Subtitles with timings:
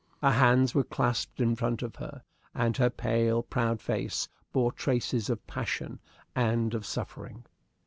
[0.19, 2.23] Her hands were clasped in front of her,
[2.55, 5.99] and her pale, proud face bore traces of passion
[6.35, 7.45] and of suffering.